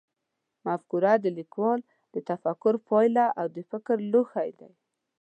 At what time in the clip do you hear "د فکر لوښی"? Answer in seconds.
3.55-4.49